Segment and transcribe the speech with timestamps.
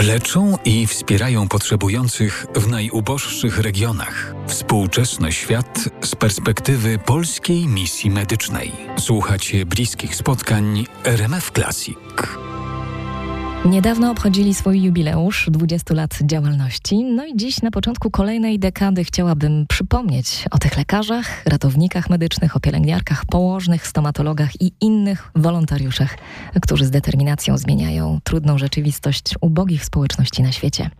[0.00, 4.34] Leczą i wspierają potrzebujących w najuboższych regionach.
[4.46, 8.72] Współczesny świat z perspektywy polskiej misji medycznej.
[8.98, 11.98] Słuchacie bliskich spotkań RMF Classic.
[13.64, 19.66] Niedawno obchodzili swój jubileusz 20 lat działalności, no i dziś na początku kolejnej dekady chciałabym
[19.68, 26.18] przypomnieć o tych lekarzach, ratownikach medycznych, o pielęgniarkach, położnych, stomatologach i innych wolontariuszach,
[26.62, 30.90] którzy z determinacją zmieniają trudną rzeczywistość ubogich społeczności na świecie.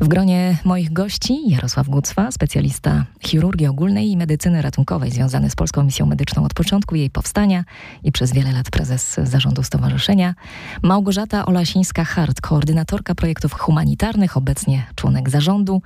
[0.00, 5.82] W gronie moich gości Jarosław Gucwa, specjalista chirurgii ogólnej i medycyny ratunkowej związany z Polską
[5.82, 7.64] Misją Medyczną od początku jej powstania
[8.04, 10.34] i przez wiele lat prezes zarządu stowarzyszenia,
[10.82, 15.82] Małgorzata Olasińska Hart, koordynatorka projektów humanitarnych, obecnie członek zarządu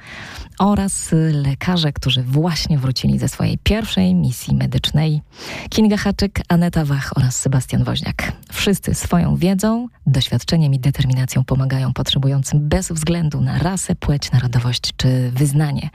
[0.58, 5.22] oraz lekarze, którzy właśnie wrócili ze swojej pierwszej misji medycznej.
[5.68, 8.32] Kinga Haczyk, Aneta Wach oraz Sebastian Woźniak.
[8.52, 15.30] Wszyscy swoją wiedzą, doświadczeniem i determinacją pomagają potrzebującym bez względu na rasę, płeć, narodowość czy
[15.30, 15.90] wyznanie.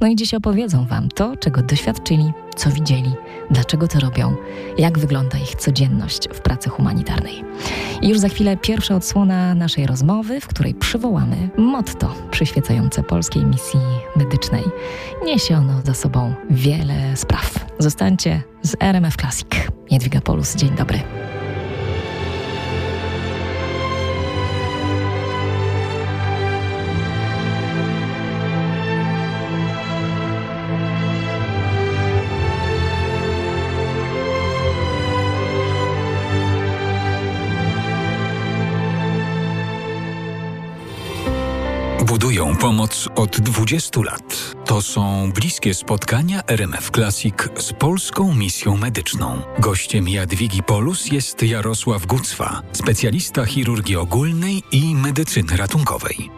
[0.00, 3.12] No i dziś opowiedzą Wam to, czego doświadczyli, co widzieli,
[3.50, 4.36] dlaczego to robią,
[4.78, 7.44] jak wygląda ich codzienność w pracy humanitarnej.
[8.02, 13.80] I już za chwilę pierwsza odsłona naszej rozmowy, w której przywołamy motto przyświecające polskiej misji
[14.16, 14.64] medycznej.
[15.24, 17.66] Niesie ono za sobą wiele spraw.
[17.78, 19.48] Zostańcie z RMF Classic.
[19.90, 21.23] Jadwiga Polus, dzień dobry.
[42.64, 44.54] Pomoc od 20 lat.
[44.64, 49.42] To są bliskie spotkania RMF Classic z polską misją medyczną.
[49.58, 56.30] Gościem Jadwigi Polus jest Jarosław Gucwa, specjalista chirurgii ogólnej i medycyny ratunkowej.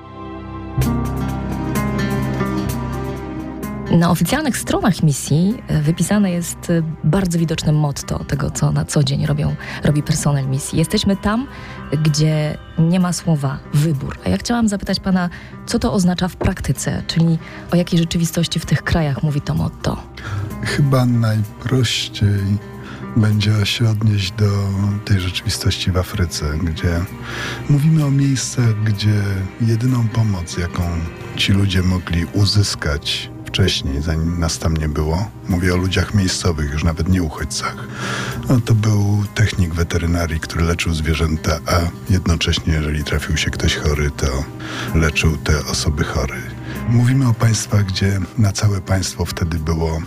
[3.97, 9.05] Na oficjalnych stronach misji e, wypisane jest e, bardzo widoczne motto tego, co na co
[9.05, 10.79] dzień robią, robi personel misji.
[10.79, 11.46] Jesteśmy tam,
[12.02, 14.18] gdzie nie ma słowa wybór.
[14.24, 15.29] A ja chciałam zapytać pana,
[15.67, 17.39] co to oznacza w praktyce, czyli
[17.73, 20.02] o jakiej rzeczywistości w tych krajach mówi to motto?
[20.62, 22.58] Chyba najprościej
[23.17, 24.51] będzie się odnieść do
[25.05, 27.01] tej rzeczywistości w Afryce, gdzie
[27.68, 29.23] mówimy o miejscach, gdzie
[29.61, 30.83] jedyną pomoc, jaką
[31.36, 35.30] ci ludzie mogli uzyskać wcześniej, zanim nas tam nie było.
[35.48, 37.77] Mówię o ludziach miejscowych, już nawet nie uchodźcach.
[38.48, 41.80] No, to był technik weterynarii, który leczył zwierzęta, a
[42.12, 44.44] jednocześnie, jeżeli trafił się ktoś chory, to
[44.94, 46.36] leczył te osoby chore.
[46.89, 49.98] Mówimy o państwach, gdzie na całe państwo wtedy było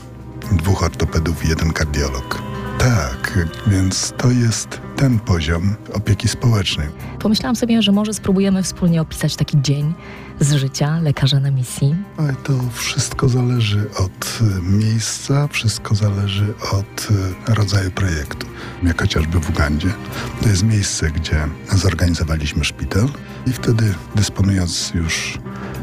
[0.52, 2.42] dwóch ortopedów i jeden kardiolog.
[2.80, 6.88] Tak, więc to jest ten poziom opieki społecznej.
[7.20, 9.94] Pomyślałam sobie, że może spróbujemy wspólnie opisać taki dzień
[10.40, 11.96] z życia lekarza na misji.
[12.18, 17.08] Ale to wszystko zależy od y, miejsca, wszystko zależy od
[17.50, 18.48] y, rodzaju projektu.
[18.84, 19.94] Jak chociażby w Ugandzie,
[20.42, 23.10] to jest miejsce, gdzie zorganizowaliśmy szpital
[23.48, 25.40] i wtedy dysponując już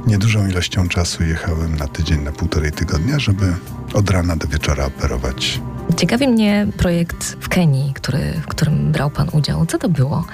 [0.06, 3.54] niedużą ilością czasu jechałem na tydzień, na półtorej tygodnia, żeby
[3.94, 5.60] od rana do wieczora operować
[5.96, 9.66] Ciekawi mnie projekt w Kenii, który, w którym brał Pan udział.
[9.66, 10.24] Co to było?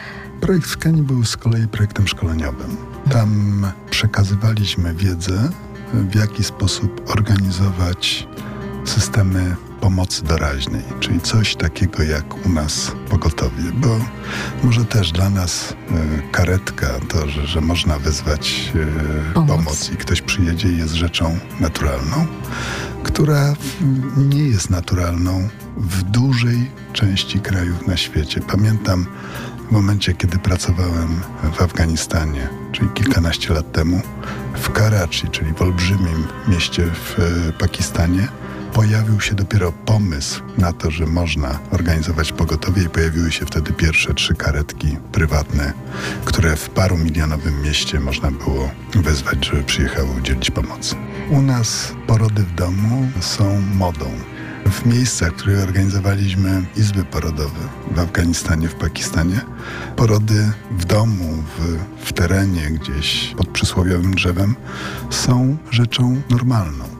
[0.40, 2.76] Projekt w Kenii był z kolei projektem szkoleniowym.
[3.10, 5.48] Tam przekazywaliśmy wiedzę,
[5.94, 8.28] w jaki sposób organizować
[8.84, 13.88] systemy pomocy doraźnej, czyli coś takiego jak u nas pogotowie, bo
[14.64, 15.74] może też dla nas y,
[16.32, 19.56] karetka, to, że, że można wezwać y, pomoc.
[19.56, 22.26] pomoc i ktoś przyjedzie jest rzeczą naturalną,
[23.02, 23.54] która
[24.16, 28.40] nie jest naturalną w dużej części krajów na świecie.
[28.40, 29.06] Pamiętam
[29.68, 31.20] w momencie, kiedy pracowałem
[31.52, 34.00] w Afganistanie, czyli kilkanaście lat temu,
[34.54, 38.28] w Karachi, czyli w olbrzymim mieście w e, Pakistanie,
[38.72, 44.14] pojawił się dopiero pomysł na to, że można organizować pogotowie i pojawiły się wtedy pierwsze
[44.14, 45.72] trzy karetki prywatne,
[46.24, 50.96] które w paru milionowym mieście można było wezwać, żeby przyjechały udzielić pomocy.
[51.30, 54.06] U nas porody w domu są modą.
[54.66, 57.60] W miejscach, w których organizowaliśmy izby porodowe
[57.90, 59.40] w Afganistanie, w Pakistanie,
[59.96, 64.56] porody w domu, w, w terenie, gdzieś pod przysłowiowym drzewem
[65.10, 66.91] są rzeczą normalną.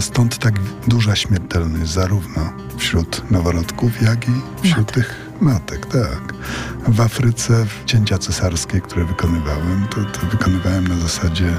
[0.00, 0.54] Stąd tak
[0.88, 4.32] duża śmiertelność zarówno wśród noworodków, jak i
[4.62, 4.94] wśród Matek.
[4.94, 6.34] tych matek, tak.
[6.88, 11.58] W Afryce w cięcia cesarskie, które wykonywałem, to, to wykonywałem na zasadzie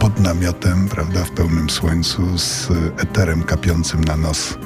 [0.00, 4.58] pod namiotem, prawda, w pełnym słońcu z eterem kapiącym na nos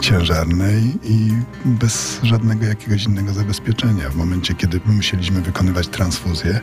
[0.00, 1.32] ciężarnej i
[1.64, 4.10] bez żadnego jakiegoś innego zabezpieczenia.
[4.10, 6.60] W momencie, kiedy musieliśmy wykonywać transfuzję,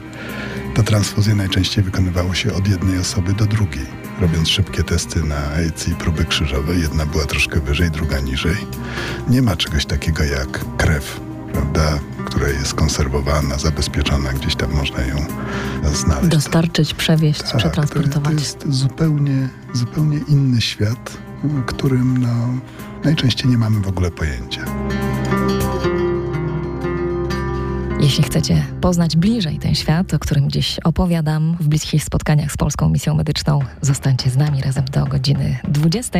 [0.75, 3.85] to transfuzję najczęściej wykonywało się od jednej osoby do drugiej,
[4.21, 6.75] robiąc szybkie testy na AIDS i próby krzyżowe.
[6.75, 8.57] Jedna była troszkę wyżej, druga niżej.
[9.29, 11.19] Nie ma czegoś takiego jak krew,
[11.53, 15.25] prawda, która jest konserwowana, zabezpieczona, gdzieś tam można ją
[15.93, 16.29] znaleźć.
[16.29, 18.23] Dostarczyć, przewieźć, tak, przetransportować.
[18.23, 21.17] To, to jest zupełnie, zupełnie inny świat,
[21.65, 22.47] którym no,
[23.03, 24.65] najczęściej nie mamy w ogóle pojęcia.
[27.99, 32.89] Jeśli chcecie poznać bliżej ten świat, o którym dziś opowiadam w bliskich spotkaniach z Polską
[32.89, 36.19] Misją Medyczną, zostańcie z nami razem do godziny 20.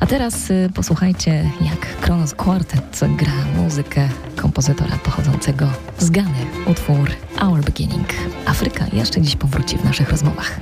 [0.00, 5.66] A teraz y, posłuchajcie, jak Kronos Quartet gra muzykę kompozytora pochodzącego
[5.98, 7.10] z Gany, utwór
[7.42, 8.08] Our Beginning.
[8.46, 10.60] Afryka jeszcze dziś powróci w naszych rozmowach.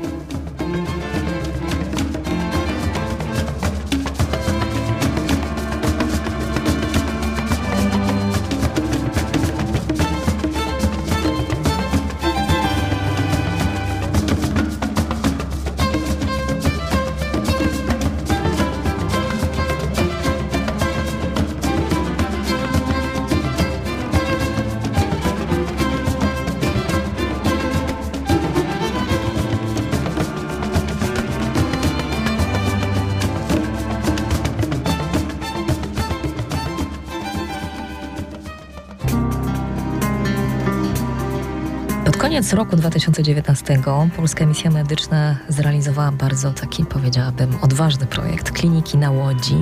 [42.50, 43.82] Koniec roku 2019
[44.17, 49.56] Polska Misja Medyczna zrealizowała bardzo taki, powiedziałabym, odważny projekt kliniki na Łodzi,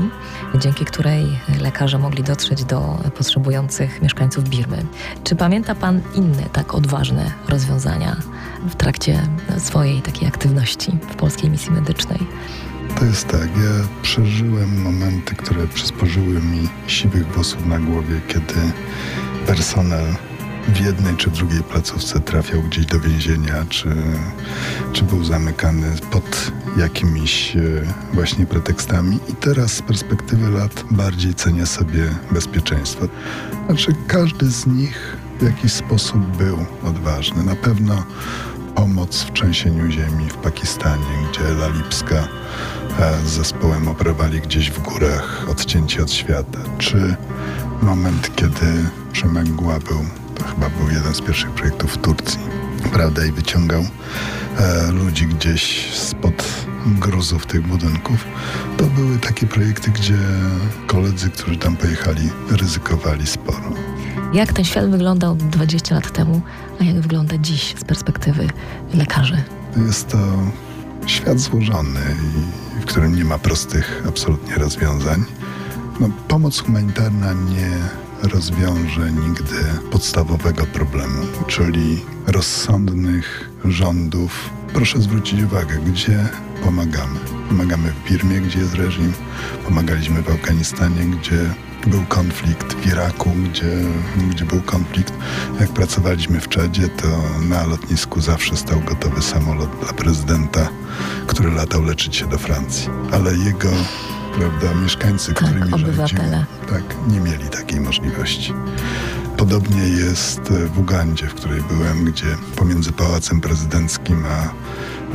[0.54, 1.26] dzięki której
[1.60, 4.86] lekarze mogli dotrzeć do potrzebujących mieszkańców Birmy.
[5.24, 8.16] Czy pamięta Pan inne tak odważne rozwiązania
[8.68, 9.22] w trakcie
[9.58, 12.18] swojej takiej aktywności w Polskiej Misji Medycznej?
[12.98, 18.54] To jest tak, ja przeżyłem momenty, które przysporzyły mi siwych włosów na głowie, kiedy
[19.46, 20.04] personel
[20.68, 23.88] w jednej czy drugiej placówce trafiał gdzieś do więzienia, czy,
[24.92, 27.60] czy był zamykany pod jakimiś e,
[28.12, 29.18] właśnie pretekstami.
[29.28, 33.08] I teraz z perspektywy lat bardziej cenię sobie bezpieczeństwo.
[33.66, 37.44] Znaczy każdy z nich w jakiś sposób był odważny.
[37.44, 38.04] Na pewno
[38.74, 42.28] pomoc w trzęsieniu ziemi w Pakistanie, gdzie Lalipska
[42.98, 47.16] e, z zespołem operowali gdzieś w górach, odcięci od świata, czy
[47.82, 50.04] moment, kiedy Przemęgła był
[50.38, 52.40] to chyba był jeden z pierwszych projektów w Turcji,
[52.92, 53.82] prawda, i wyciągał
[54.58, 56.44] e, ludzi gdzieś spod
[56.86, 58.24] gruzów tych budynków.
[58.76, 60.18] To były takie projekty, gdzie
[60.86, 63.72] koledzy, którzy tam pojechali, ryzykowali sporo.
[64.32, 66.40] Jak ten świat wyglądał 20 lat temu,
[66.80, 68.48] a jak wygląda dziś z perspektywy
[68.94, 69.42] lekarzy?
[69.86, 70.18] Jest to
[71.06, 72.00] świat złożony,
[72.80, 75.24] w którym nie ma prostych absolutnie rozwiązań.
[76.00, 77.70] No, pomoc humanitarna nie
[78.22, 79.56] rozwiąże nigdy
[79.90, 84.50] podstawowego problemu, czyli rozsądnych rządów.
[84.74, 86.28] Proszę zwrócić uwagę, gdzie
[86.64, 87.20] pomagamy.
[87.48, 89.12] Pomagamy w Birmie, gdzie jest reżim,
[89.64, 91.54] pomagaliśmy w Afganistanie, gdzie
[91.86, 93.70] był konflikt, w Iraku, gdzie,
[94.30, 95.12] gdzie był konflikt.
[95.60, 97.06] Jak pracowaliśmy w Czadzie, to
[97.48, 100.68] na lotnisku zawsze stał gotowy samolot dla prezydenta,
[101.26, 102.88] który latał leczyć się do Francji.
[103.12, 103.70] Ale jego
[104.38, 104.74] prawda?
[104.74, 106.46] Mieszkańcy, tak, którymi obywatele.
[106.70, 108.54] tak, nie mieli takiej możliwości.
[109.36, 110.40] Podobnie jest
[110.74, 112.26] w Ugandzie, w której byłem, gdzie
[112.56, 114.54] pomiędzy Pałacem Prezydenckim a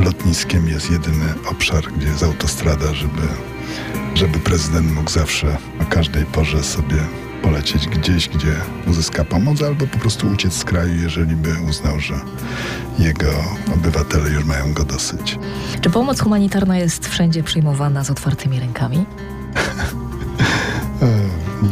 [0.03, 3.21] lotniskiem jest jedyny obszar, gdzie jest autostrada, żeby,
[4.13, 6.97] żeby prezydent mógł zawsze o każdej porze sobie
[7.43, 8.55] polecieć gdzieś, gdzie
[8.87, 12.13] uzyska pomoc, albo po prostu uciec z kraju, jeżeli by uznał, że
[12.99, 13.31] jego
[13.75, 15.39] obywatele już mają go dosyć.
[15.81, 19.05] Czy pomoc humanitarna jest wszędzie przyjmowana z otwartymi rękami?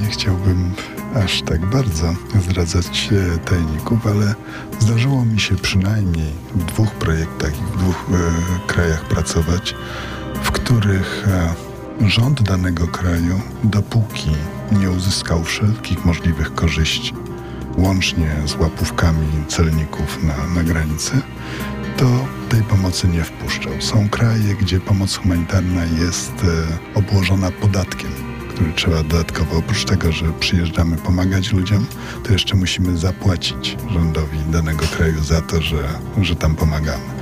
[0.01, 0.73] Nie chciałbym
[1.15, 3.09] aż tak bardzo zdradzać
[3.45, 4.35] tajników, ale
[4.79, 9.75] zdarzyło mi się przynajmniej w dwóch projektach i w dwóch e, krajach pracować,
[10.43, 14.31] w których e, rząd danego kraju, dopóki
[14.71, 17.13] nie uzyskał wszelkich możliwych korzyści,
[17.77, 21.11] łącznie z łapówkami celników na, na granicy,
[21.97, 22.05] to
[22.49, 23.73] tej pomocy nie wpuszczał.
[23.79, 28.11] Są kraje, gdzie pomoc humanitarna jest e, obłożona podatkiem,
[28.49, 31.85] który trzeba dodatkowo, oprócz tego, że przyjeżdżamy pomagać ludziom,
[32.23, 35.83] to jeszcze musimy zapłacić rządowi danego kraju za to, że,
[36.21, 37.20] że tam pomagamy.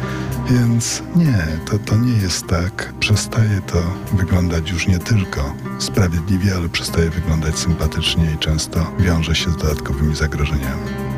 [0.49, 2.93] Więc nie, to, to nie jest tak.
[2.99, 3.81] Przestaje to
[4.13, 10.15] wyglądać już nie tylko sprawiedliwie, ale przestaje wyglądać sympatycznie i często wiąże się z dodatkowymi
[10.15, 11.08] zagrożeniami.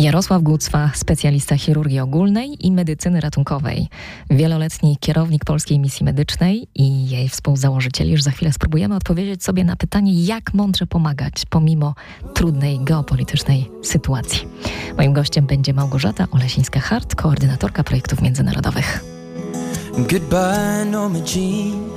[0.00, 3.88] Jarosław Gucwa, specjalista chirurgii ogólnej i medycyny ratunkowej,
[4.30, 8.10] wieloletni kierownik Polskiej Misji Medycznej i jej współzałożyciel.
[8.10, 11.94] Już za chwilę spróbujemy odpowiedzieć sobie na pytanie, jak mądrze pomagać pomimo
[12.34, 14.48] trudnej geopolitycznej sytuacji.
[14.96, 19.04] Moim gościem będzie Małgorzata Olesińska-Hart, koordynatorka projektów międzynarodowych.
[19.98, 21.90] Goodbye, Norma Jean.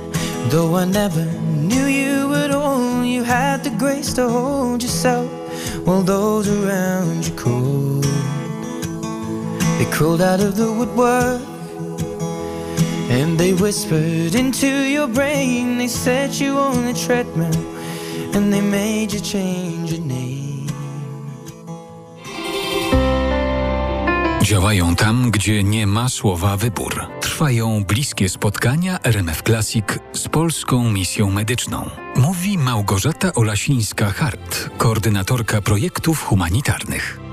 [0.50, 1.26] Though I never
[1.68, 5.44] knew you at all, you had the grace to hold yourself.
[5.84, 7.73] while those around you crawled.
[9.78, 11.40] They crawled out of the woodwork
[13.10, 15.78] and they whispered into your brain.
[15.78, 17.54] They set you on the treadmill
[18.34, 20.44] and they made you change your name.
[24.42, 27.06] Działają tam, gdzie nie ma słowa wybór.
[27.20, 31.90] Trwają bliskie spotkania RMF Classic z polską misją medyczną.
[32.16, 37.23] Mówi Małgorzata Olasińska-Hart, koordynatorka projektów humanitarnych.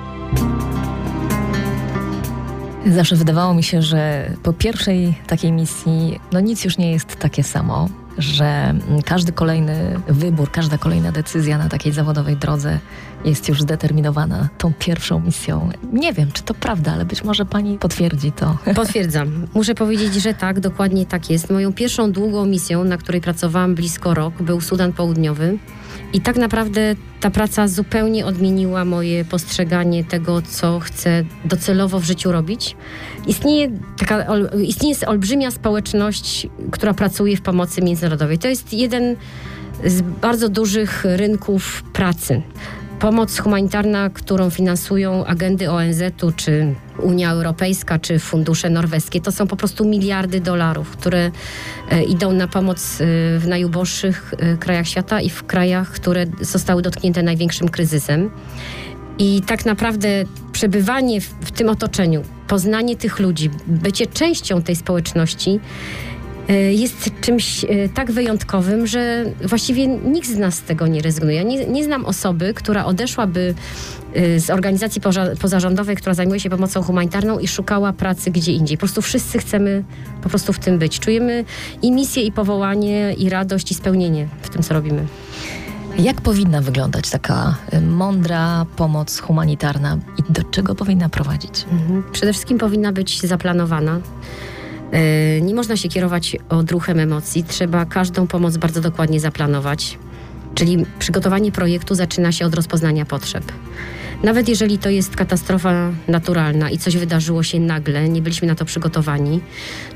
[2.85, 7.43] Zawsze wydawało mi się, że po pierwszej takiej misji, no nic już nie jest takie
[7.43, 8.73] samo że
[9.05, 12.79] każdy kolejny wybór, każda kolejna decyzja na takiej zawodowej drodze
[13.25, 15.69] jest już zdeterminowana tą pierwszą misją.
[15.93, 18.57] Nie wiem, czy to prawda, ale być może pani potwierdzi to.
[18.75, 19.47] Potwierdzam.
[19.53, 21.49] Muszę powiedzieć, że tak, dokładnie tak jest.
[21.49, 25.57] Moją pierwszą długą misją, na której pracowałam blisko rok, był Sudan Południowy.
[26.13, 32.31] I tak naprawdę ta praca zupełnie odmieniła moje postrzeganie tego, co chcę docelowo w życiu
[32.31, 32.75] robić.
[33.27, 34.25] Istnieje, taka,
[34.63, 38.37] istnieje olbrzymia społeczność, która pracuje w pomocy międzynarodowej.
[38.37, 39.15] To jest jeden
[39.85, 42.41] z bardzo dużych rynków pracy
[43.01, 49.55] pomoc humanitarna, którą finansują agendy ONZ-u, czy Unia Europejska, czy fundusze norweskie, to są po
[49.55, 51.31] prostu miliardy dolarów, które
[51.89, 53.05] e, idą na pomoc e,
[53.39, 58.29] w najuboższych e, krajach świata i w krajach, które zostały dotknięte największym kryzysem.
[59.17, 60.09] I tak naprawdę
[60.51, 65.59] przebywanie w, tym otoczeniu, poznanie tych ludzi, bycie częścią tej społeczności
[66.53, 71.35] jest czymś e, tak wyjątkowym, że właściwie nikt z nas z tego nie rezygnuje.
[71.35, 73.55] Ja nie, nie znam osoby, która odeszłaby
[74.13, 75.01] e, z organizacji
[75.41, 78.77] pozarządowej, która zajmuje się pomocą humanitarną i szukała pracy gdzie indziej.
[78.77, 79.83] Po prostu wszyscy chcemy
[80.23, 80.99] po prostu w tym być.
[80.99, 81.45] Czujemy
[81.81, 85.05] i misję, i powołanie, i radość, i spełnienie w tym, co robimy.
[85.99, 91.65] Jak powinna wyglądać taka mądra pomoc humanitarna i do czego powinna prowadzić?
[91.71, 92.03] Mhm.
[92.11, 93.99] Przede wszystkim powinna być zaplanowana.
[94.91, 99.97] E, nie można się kierować odruchem emocji, trzeba każdą pomoc bardzo dokładnie zaplanować.
[100.55, 103.43] Czyli przygotowanie projektu zaczyna się od rozpoznania potrzeb.
[104.23, 108.65] Nawet jeżeli to jest katastrofa naturalna i coś wydarzyło się nagle, nie byliśmy na to
[108.65, 109.39] przygotowani,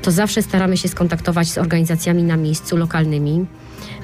[0.02, 3.46] to zawsze staramy się skontaktować z organizacjami na miejscu, lokalnymi.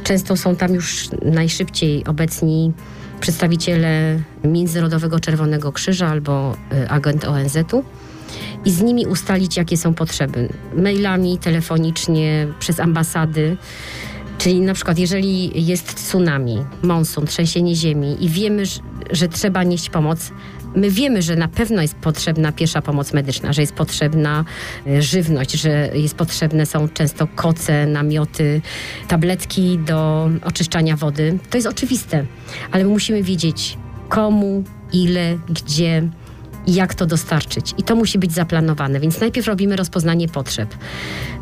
[0.04, 2.72] Często są tam już najszybciej obecni
[3.20, 7.84] przedstawiciele Międzynarodowego Czerwonego Krzyża albo y, agent ONZ-u
[8.64, 10.48] i z nimi ustalić, jakie są potrzeby.
[10.76, 13.56] Mailami, telefonicznie, przez ambasady.
[14.38, 18.62] Czyli na przykład, jeżeli jest tsunami, monsun, trzęsienie ziemi i wiemy,
[19.10, 20.32] że trzeba nieść pomoc,
[20.76, 24.44] my wiemy, że na pewno jest potrzebna pierwsza pomoc medyczna, że jest potrzebna
[24.86, 28.60] e, żywność, że jest potrzebne są często koce, namioty,
[29.08, 31.38] tabletki do oczyszczania wody.
[31.50, 32.26] To jest oczywiste,
[32.70, 36.08] ale my musimy wiedzieć komu, ile, gdzie,
[36.66, 37.74] jak to dostarczyć.
[37.78, 40.74] I to musi być zaplanowane, więc najpierw robimy rozpoznanie potrzeb.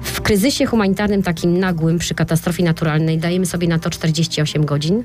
[0.02, 5.04] W kryzysie humanitarnym takim nagłym przy katastrofie naturalnej dajemy sobie na to 48 godzin.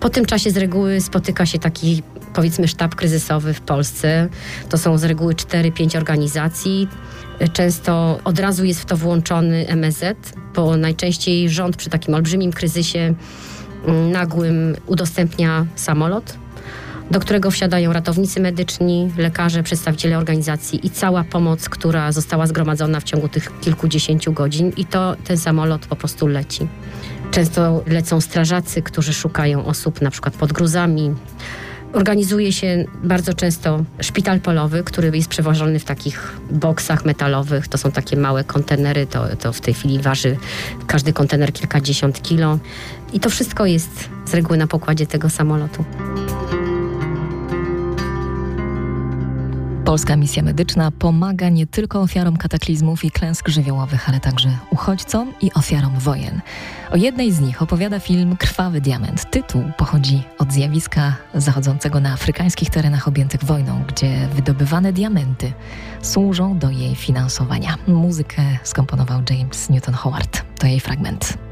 [0.00, 2.02] Po tym czasie z reguły spotyka się taki,
[2.34, 4.28] powiedzmy, sztab kryzysowy w Polsce.
[4.68, 6.88] To są z reguły 4-5 organizacji.
[7.52, 13.14] Często od razu jest w to włączony MSZ, bo najczęściej rząd przy takim olbrzymim kryzysie
[13.86, 16.38] mm, nagłym udostępnia samolot
[17.10, 23.04] do którego wsiadają ratownicy medyczni, lekarze, przedstawiciele organizacji i cała pomoc, która została zgromadzona w
[23.04, 26.68] ciągu tych kilkudziesięciu godzin i to ten samolot po prostu leci.
[27.30, 31.14] Często lecą strażacy, którzy szukają osób na przykład pod gruzami.
[31.92, 37.68] Organizuje się bardzo często szpital polowy, który jest przewożony w takich boksach metalowych.
[37.68, 40.36] To są takie małe kontenery, to, to w tej chwili waży
[40.86, 42.58] każdy kontener kilkadziesiąt kilo.
[43.12, 45.84] I to wszystko jest z reguły na pokładzie tego samolotu.
[49.88, 55.52] Polska Misja Medyczna pomaga nie tylko ofiarom kataklizmów i klęsk żywiołowych, ale także uchodźcom i
[55.52, 56.40] ofiarom wojen.
[56.90, 59.30] O jednej z nich opowiada film Krwawy Diament.
[59.30, 65.52] Tytuł pochodzi od zjawiska zachodzącego na afrykańskich terenach objętych wojną, gdzie wydobywane diamenty
[66.02, 67.74] służą do jej finansowania.
[67.86, 70.42] Muzykę skomponował James Newton Howard.
[70.58, 71.47] To jej fragment.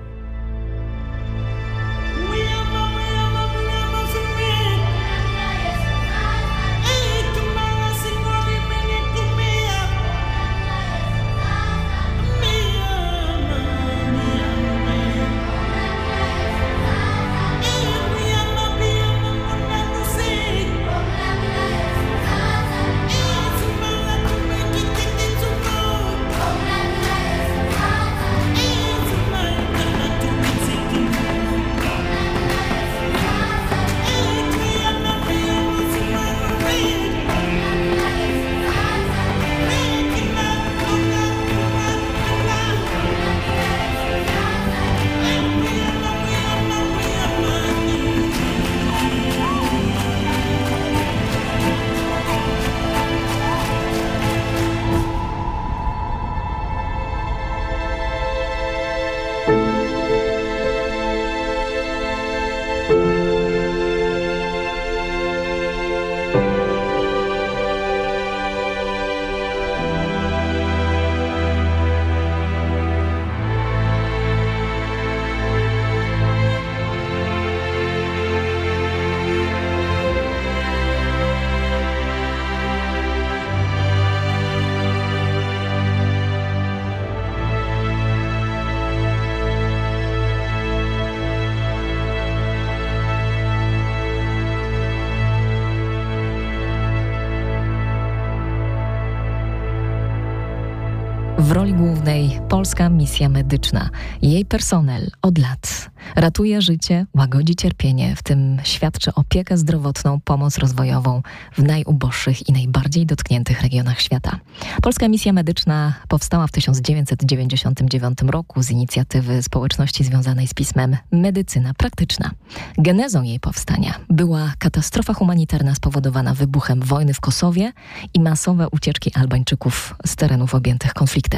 [101.47, 103.91] W roli głównej polska misja medyczna.
[104.23, 111.23] Jej personel od lat ratuje życie, łagodzi cierpienie, w tym świadczy opiekę zdrowotną, pomoc rozwojową
[111.53, 114.38] w najuboższych i najbardziej dotkniętych regionach świata.
[114.83, 122.31] Polska misja medyczna powstała w 1999 roku z inicjatywy społeczności związanej z pismem Medycyna Praktyczna.
[122.79, 127.73] Genezą jej powstania była katastrofa humanitarna spowodowana wybuchem wojny w Kosowie
[128.15, 131.36] i masowe ucieczki Albańczyków z terenów objętych konfliktem.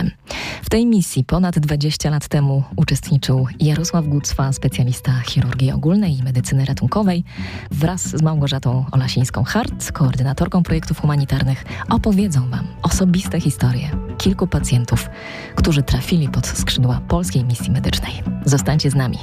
[0.62, 6.64] W tej misji ponad 20 lat temu uczestniczył Jarosław Gucwa, specjalista chirurgii ogólnej i medycyny
[6.64, 7.25] ratunkowej.
[7.71, 15.11] Wraz z Małgorzatą Olasińską-Hart, koordynatorką projektów humanitarnych, opowiedzą Wam osobiste historie kilku pacjentów,
[15.54, 18.13] którzy trafili pod skrzydła polskiej misji medycznej.
[18.45, 19.19] Zostańcie z nami.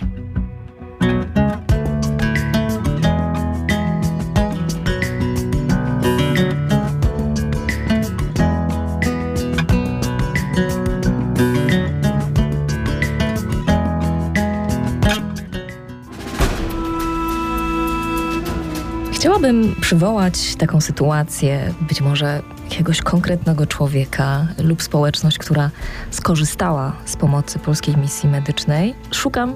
[19.26, 25.70] Chciałabym przywołać taką sytuację, być może jakiegoś konkretnego człowieka lub społeczność, która
[26.12, 28.96] skorzystała z pomocy polskiej misji medycznej.
[29.12, 29.50] Szukam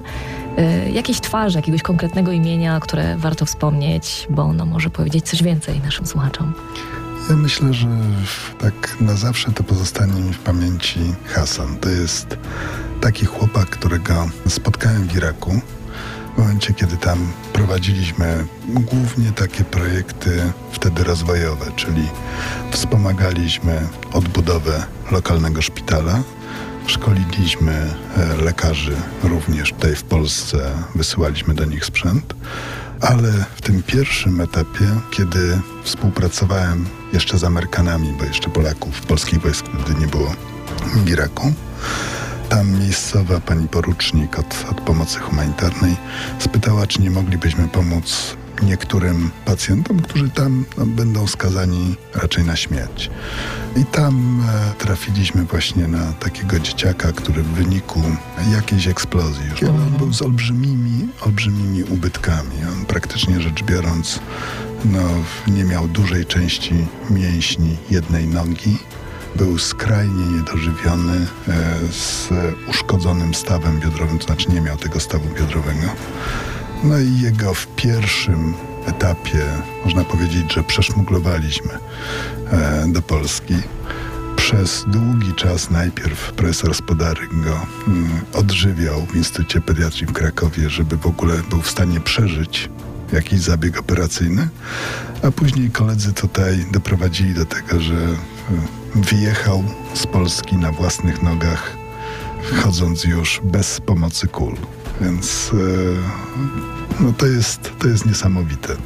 [0.58, 5.80] y, jakiejś twarzy, jakiegoś konkretnego imienia, które warto wspomnieć, bo ono może powiedzieć coś więcej
[5.80, 6.52] naszym słuchaczom.
[7.30, 7.88] Ja myślę, że
[8.58, 11.76] tak na zawsze to pozostanie mi w pamięci Hasan.
[11.76, 12.38] To jest
[13.00, 15.60] taki chłopak, którego spotkałem w Iraku
[16.34, 22.08] w momencie, kiedy tam prowadziliśmy głównie takie projekty wtedy rozwojowe, czyli
[22.70, 26.22] wspomagaliśmy odbudowę lokalnego szpitala,
[26.86, 27.72] szkoliliśmy
[28.16, 32.34] e, lekarzy również tutaj w Polsce, wysyłaliśmy do nich sprzęt,
[33.00, 39.66] ale w tym pierwszym etapie, kiedy współpracowałem jeszcze z Amerykanami, bo jeszcze Polaków, polskich wojsk
[39.66, 40.34] wtedy nie było
[40.94, 41.52] w Iraku,
[42.50, 45.96] tam miejscowa pani porucznik od, od pomocy humanitarnej
[46.38, 53.10] spytała, czy nie moglibyśmy pomóc niektórym pacjentom, którzy tam no, będą skazani raczej na śmierć.
[53.76, 58.02] I tam e, trafiliśmy właśnie na takiego dzieciaka, który w wyniku
[58.52, 62.56] jakiejś eksplozji już on był z olbrzymimi, olbrzymimi ubytkami.
[62.78, 64.20] On praktycznie rzecz biorąc
[64.84, 65.00] no,
[65.46, 66.74] nie miał dużej części
[67.10, 68.78] mięśni jednej nogi
[69.40, 72.28] był skrajnie niedożywiony e, z
[72.68, 75.86] uszkodzonym stawem biodrowym, to znaczy nie miał tego stawu biodrowego.
[76.84, 78.54] No i jego w pierwszym
[78.86, 79.44] etapie,
[79.84, 81.70] można powiedzieć, że przeszmuglowaliśmy
[82.50, 83.54] e, do Polski.
[84.36, 90.96] Przez długi czas najpierw profesor Spodaryk go mm, odżywiał w Instytucie Pediatrii w Krakowie, żeby
[90.96, 92.70] w ogóle był w stanie przeżyć
[93.12, 94.48] jakiś zabieg operacyjny,
[95.22, 101.76] a później koledzy tutaj doprowadzili do tego, że e, wyjechał z Polski na własnych nogach,
[102.62, 104.56] chodząc już bez pomocy kul.
[105.00, 108.76] Więc e, no to, jest, to jest niesamowite.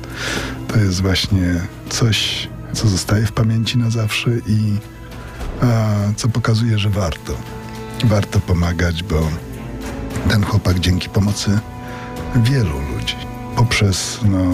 [0.69, 4.77] To jest właśnie coś, co zostaje w pamięci na zawsze i
[5.63, 7.33] a, co pokazuje, że warto.
[8.05, 9.29] Warto pomagać, bo
[10.29, 11.59] ten chłopak dzięki pomocy
[12.37, 13.17] wielu ludzi,
[13.57, 14.45] poprzez no,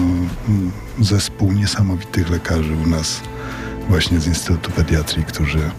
[0.99, 3.21] zespół niesamowitych lekarzy u nas
[3.89, 5.71] właśnie z Instytutu Pediatrii, którzy,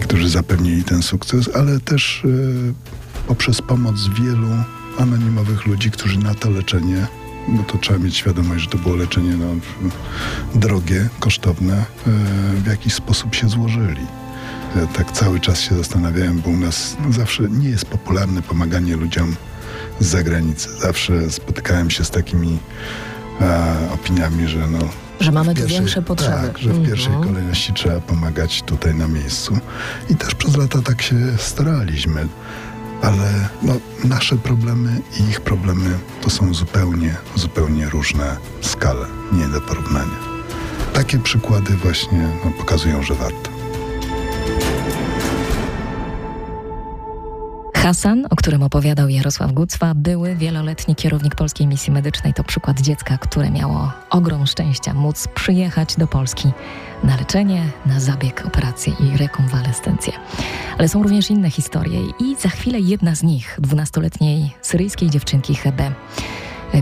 [0.00, 2.74] którzy zapewnili ten sukces, ale też y,
[3.26, 4.48] poprzez pomoc wielu
[4.98, 7.06] anonimowych ludzi, którzy na to leczenie,
[7.48, 9.46] bo to trzeba mieć świadomość, że to było leczenie no,
[10.54, 14.06] drogie, kosztowne, y, w jakiś sposób się złożyli.
[14.76, 19.36] Ja tak cały czas się zastanawiałem, bo u nas zawsze nie jest popularne pomaganie ludziom
[20.00, 20.68] z zagranicy.
[20.80, 22.58] Zawsze spotykałem się z takimi
[23.40, 24.78] a, opiniami, że no,
[25.20, 26.46] że mamy tu większe potrzeby.
[26.46, 26.86] Tak, że w mhm.
[26.86, 29.58] pierwszej kolejności trzeba pomagać tutaj na miejscu.
[30.10, 32.28] I też przez lata tak się staraliśmy.
[33.02, 39.60] Ale no, nasze problemy i ich problemy to są zupełnie, zupełnie różne skale, nie do
[39.60, 40.16] porównania.
[40.92, 43.50] Takie przykłady właśnie no, pokazują, że warto.
[47.86, 52.34] Hasan, o którym opowiadał Jarosław Gucwa, były wieloletni kierownik Polskiej Misji Medycznej.
[52.34, 56.52] To przykład dziecka, które miało ogrom szczęścia móc przyjechać do Polski
[57.04, 60.12] na leczenie, na zabieg, operację i rekonwalescencję.
[60.78, 65.92] Ale są również inne historie i za chwilę jedna z nich, dwunastoletniej syryjskiej dziewczynki Hebe,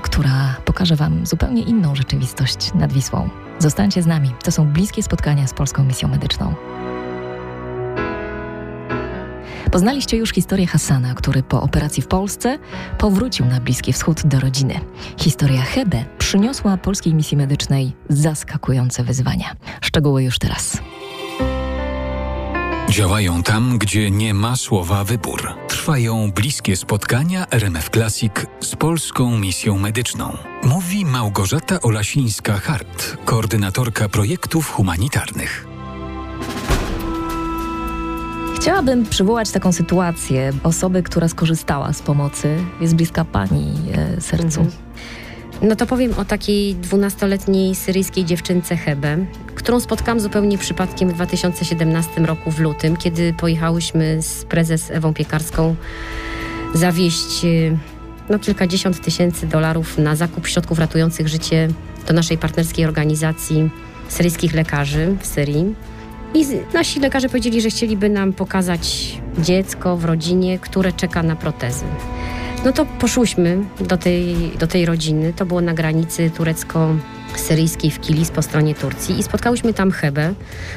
[0.03, 3.29] która pokaże Wam zupełnie inną rzeczywistość nad Wisłą.
[3.59, 4.31] Zostańcie z nami.
[4.45, 6.55] To są bliskie spotkania z Polską Misją Medyczną.
[9.73, 12.59] Poznaliście już historię Hassana, który po operacji w Polsce
[12.99, 14.81] powrócił na Bliski Wschód do rodziny.
[15.19, 19.57] Historia Hebe przyniosła polskiej misji medycznej zaskakujące wyzwania.
[19.81, 20.79] Szczegóły już teraz.
[22.89, 25.55] Działają tam, gdzie nie ma słowa wybór.
[25.69, 30.37] Trwają bliskie spotkania RMF Classic z polską misją medyczną.
[30.65, 35.74] Mówi Małgorzata Olasińska-Hart, koordynatorka projektów humanitarnych.
[38.57, 44.61] Chciałabym przywołać taką sytuację osoby, która skorzystała z pomocy, jest bliska pani e, sercu.
[44.61, 44.71] Mhm.
[45.63, 49.19] No to powiem o takiej dwunastoletniej syryjskiej dziewczynce Hebe,
[49.55, 55.77] którą spotkałam zupełnie przypadkiem w 2017 roku w lutym, kiedy pojechałyśmy z prezes Ewą Piekarską
[56.75, 57.49] zawieść e,
[58.29, 61.69] no, kilkadziesiąt tysięcy dolarów na zakup środków ratujących życie
[62.07, 63.71] do naszej partnerskiej organizacji
[64.09, 65.75] syryjskich lekarzy w Syrii.
[66.35, 71.85] I nasi lekarze powiedzieli, że chcieliby nam pokazać dziecko w rodzinie, które czeka na protezy.
[72.65, 75.33] No to poszłyśmy do tej, do tej rodziny.
[75.33, 80.35] To było na granicy turecko-syryjskiej w Kilis po stronie Turcji i spotkałyśmy tam Hebę,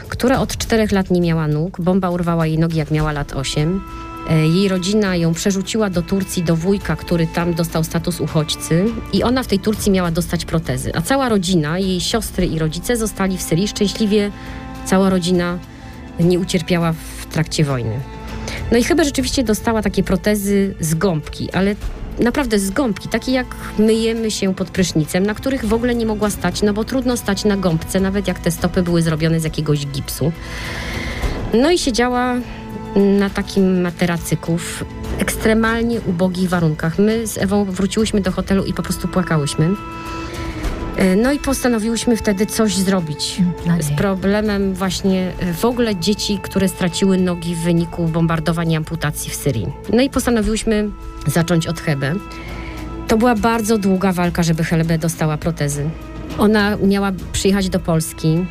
[0.09, 1.81] która od czterech lat nie miała nóg.
[1.81, 3.81] Bomba urwała jej nogi, jak miała lat 8.
[4.29, 9.23] E, jej rodzina ją przerzuciła do Turcji, do wujka, który tam dostał status uchodźcy i
[9.23, 10.91] ona w tej Turcji miała dostać protezy.
[10.95, 14.31] A cała rodzina, jej siostry i rodzice zostali w Syrii szczęśliwie.
[14.87, 15.59] Cała rodzina
[16.19, 17.99] nie ucierpiała w trakcie wojny.
[18.71, 21.75] No i chyba rzeczywiście dostała takie protezy z gąbki, ale
[22.19, 26.29] naprawdę z gąbki, takie jak myjemy się pod prysznicem, na których w ogóle nie mogła
[26.29, 29.87] stać, no bo trudno stać na gąbce, nawet jak te stopy były zrobione z jakiegoś
[29.87, 30.31] gipsu.
[31.53, 32.35] No i siedziała
[32.95, 34.83] na takim materacyku w
[35.19, 36.99] ekstremalnie ubogich warunkach.
[36.99, 39.69] My z Ewą wróciłyśmy do hotelu i po prostu płakałyśmy.
[40.97, 43.41] E, no i postanowiłyśmy wtedy coś zrobić
[43.79, 49.31] z problemem właśnie e, w ogóle dzieci, które straciły nogi w wyniku bombardowań i amputacji
[49.31, 49.67] w Syrii.
[49.93, 50.89] No i postanowiłyśmy
[51.27, 52.13] zacząć od Hebe.
[53.07, 55.89] To była bardzo długa walka, żeby Hebe dostała protezy.
[56.37, 58.45] Ona miała przyjechać do Polski.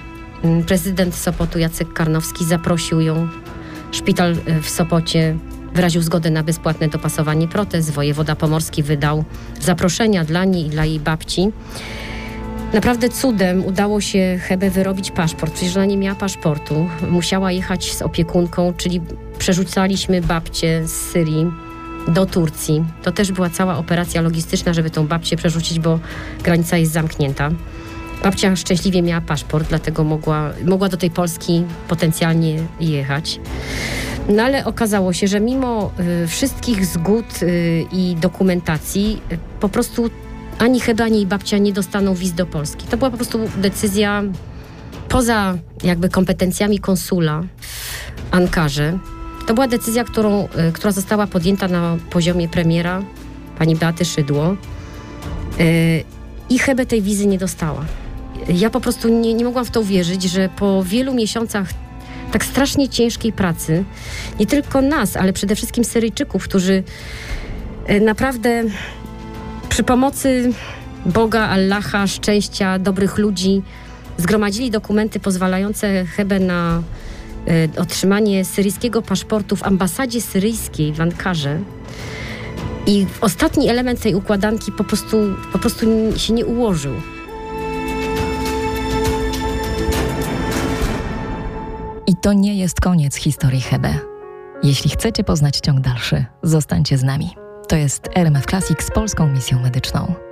[0.44, 3.28] Mm, prezydent Sopotu Jacek Karnowski zaprosił ją.
[3.92, 5.37] Szpital e, w Sopocie
[5.74, 7.90] wyraził zgodę na bezpłatne dopasowanie protez.
[7.90, 9.24] Wojewoda Pomorski wydał
[9.61, 11.52] zaproszenia dla niej i dla jej babci.
[12.76, 15.54] Naprawdę cudem udało się Hebe wyrobić paszport.
[15.54, 16.88] Przecież ona nie miała paszportu.
[17.10, 19.00] Musiała jechać z opiekunką, czyli
[19.38, 21.46] przerzucaliśmy babcię z Syrii
[22.08, 22.84] do Turcji.
[23.02, 25.98] To też była cała operacja logistyczna, żeby tą babcię przerzucić, bo
[26.42, 27.50] granica jest zamknięta.
[28.22, 33.40] Babcia szczęśliwie miała paszport, dlatego mogła, mogła do tej Polski potencjalnie jechać.
[34.28, 35.92] No ale okazało się, że mimo
[36.24, 40.10] y, wszystkich zgód y, i dokumentacji, y, po prostu
[40.59, 42.87] ani chyba, ani babcia nie dostaną wiz do Polski.
[42.87, 44.23] To była po prostu decyzja
[45.09, 48.99] poza jakby kompetencjami konsula w Ankarze.
[49.47, 53.03] To była decyzja, którą, y, która została podjęta na poziomie premiera,
[53.59, 54.57] pani Beaty Szydło.
[55.61, 56.05] Y,
[56.51, 57.85] I Hebe tej wizy nie dostała.
[58.49, 61.69] Ja po prostu nie, nie mogłam w to uwierzyć, że po wielu miesiącach
[62.33, 63.85] tak strasznie ciężkiej pracy,
[64.40, 66.83] nie tylko nas, ale przede wszystkim Syryjczyków, którzy
[67.90, 68.64] y, naprawdę
[69.76, 70.52] przy pomocy
[71.06, 73.62] Boga, Allaha, szczęścia, dobrych ludzi
[74.16, 76.82] zgromadzili dokumenty pozwalające Hebe na
[77.76, 81.58] y, otrzymanie syryjskiego paszportu w ambasadzie syryjskiej w Ankarze.
[82.86, 85.16] I ostatni element tej układanki po prostu,
[85.52, 85.86] po prostu
[86.16, 86.92] się nie ułożył.
[92.06, 93.98] I to nie jest koniec historii Hebe.
[94.62, 97.45] Jeśli chcecie poznać ciąg dalszy, zostańcie z nami.
[97.68, 100.25] To jest RMF Classic z polską misją medyczną.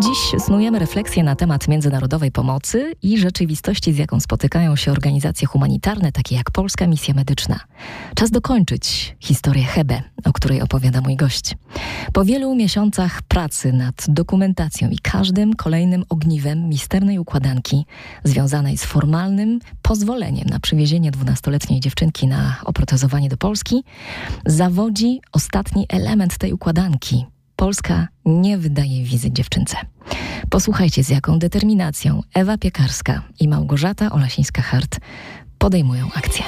[0.00, 6.12] Dziś snujemy refleksję na temat międzynarodowej pomocy i rzeczywistości, z jaką spotykają się organizacje humanitarne,
[6.12, 7.60] takie jak Polska Misja Medyczna.
[8.14, 11.54] Czas dokończyć historię Hebe, o której opowiada mój gość.
[12.12, 17.86] Po wielu miesiącach pracy nad dokumentacją i każdym kolejnym ogniwem misternej układanki
[18.24, 23.84] związanej z formalnym pozwoleniem na przywiezienie dwunastoletniej dziewczynki na oprotezowanie do Polski,
[24.46, 27.24] zawodzi ostatni element tej układanki–
[27.58, 29.76] Polska nie wydaje wizy dziewczynce.
[30.50, 34.96] Posłuchajcie, z jaką determinacją Ewa Piekarska i Małgorzata Olasińska-Hart
[35.58, 36.44] podejmują akcję.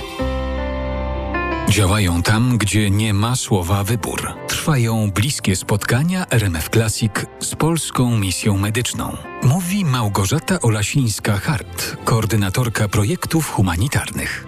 [1.68, 4.34] Działają tam, gdzie nie ma słowa wybór.
[4.48, 9.16] Trwają bliskie spotkania RMF Classic z polską misją medyczną.
[9.42, 14.46] Mówi Małgorzata Olasińska-Hart, koordynatorka projektów humanitarnych.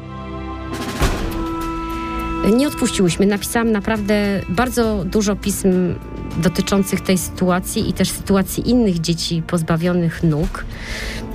[2.51, 3.27] Nie odpuściłyśmy.
[3.27, 5.95] Napisałam naprawdę bardzo dużo pism
[6.37, 10.65] dotyczących tej sytuacji i też sytuacji innych dzieci pozbawionych nóg.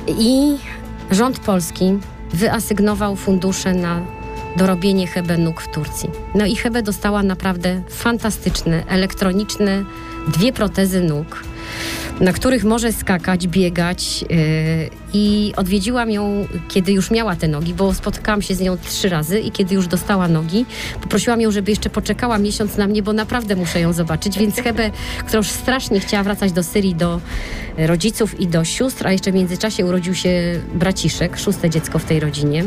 [0.08, 0.58] I
[1.12, 2.00] rząd polski
[2.34, 4.02] wyasygnował fundusze na
[4.58, 6.10] dorobienie Hebe nóg w Turcji.
[6.36, 9.84] No i Hebe dostała naprawdę fantastyczne, elektroniczne
[10.28, 11.44] dwie protezy nóg
[12.20, 14.28] na których może skakać, biegać yy,
[15.14, 19.40] i odwiedziłam ją, kiedy już miała te nogi, bo spotkałam się z nią trzy razy
[19.40, 20.66] i kiedy już dostała nogi,
[21.02, 24.92] poprosiłam ją, żeby jeszcze poczekała miesiąc na mnie, bo naprawdę muszę ją zobaczyć, więc Hebe,
[25.26, 27.22] która już strasznie chciała wracać do Syrii, do
[27.78, 32.20] rodziców i do sióstr, a jeszcze w międzyczasie urodził się braciszek, szóste dziecko w tej
[32.20, 32.66] rodzinie,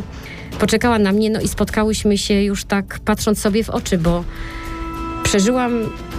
[0.58, 4.24] poczekała na mnie, no i spotkałyśmy się już tak patrząc sobie w oczy, bo
[5.22, 5.72] przeżyłam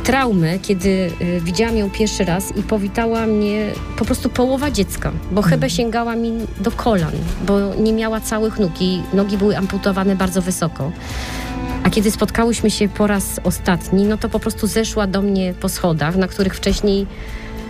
[0.04, 5.42] traumę, kiedy y, widziałam ją pierwszy raz i powitała mnie po prostu połowa dziecka, bo
[5.42, 5.70] Hebe mhm.
[5.70, 7.14] sięgała mi do kolan,
[7.48, 10.92] bo nie miała całych nóg i nogi były amputowane bardzo wysoko.
[11.84, 15.70] A kiedy spotkałyśmy się po raz ostatni, no to po prostu zeszła do mnie po
[15.70, 17.08] schodach, na których wcześniej